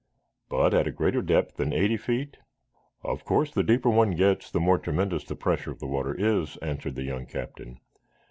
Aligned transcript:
"But 0.49 0.73
at 0.73 0.87
a 0.87 0.91
greater 0.91 1.21
depth 1.21 1.57
than 1.57 1.71
eighty 1.73 1.95
feet?" 1.95 2.37
"Of 3.03 3.23
course, 3.23 3.51
the 3.51 3.61
deeper 3.61 3.91
one 3.91 4.15
gets, 4.15 4.49
the 4.49 4.59
more 4.59 4.79
tremendous 4.79 5.23
the 5.23 5.35
pressure 5.35 5.69
of 5.69 5.77
the 5.77 5.85
water 5.85 6.15
is," 6.17 6.57
answered 6.57 6.95
the 6.95 7.03
young 7.03 7.27
captain. 7.27 7.79